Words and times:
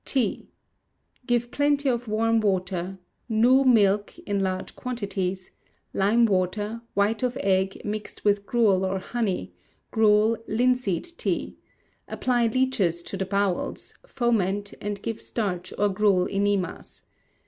T. 0.03 0.49
Give 1.27 1.51
plenty 1.51 1.87
of 1.87 2.07
warm 2.07 2.39
water, 2.39 2.97
new 3.29 3.63
milk 3.63 4.17
in 4.17 4.39
large 4.41 4.75
quantities, 4.75 5.51
lime 5.93 6.25
water, 6.25 6.81
white 6.95 7.21
of 7.21 7.37
egg, 7.41 7.79
mixed 7.85 8.25
with 8.25 8.47
gruel 8.47 8.83
or 8.83 8.97
honey, 8.97 9.53
gruel, 9.91 10.39
linseed 10.47 11.03
tea; 11.19 11.55
apply 12.07 12.47
leeches 12.47 13.03
to 13.03 13.15
the 13.15 13.27
bowels, 13.27 13.93
foment, 14.07 14.73
and 14.81 15.03
give 15.03 15.21
starch 15.21 15.71
or 15.77 15.89
gruel 15.89 16.27
enemas. 16.31 17.03